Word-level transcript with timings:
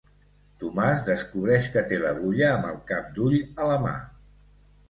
Tomàs 0.63 1.03
descobreix 1.09 1.69
que 1.75 1.83
té 1.91 2.01
l'agulla 2.05 2.49
amb 2.55 2.67
el 2.71 2.81
cap 2.93 3.15
d'ull 3.19 3.37
a 3.39 3.69
la 3.75 3.77
mà. 3.89 3.97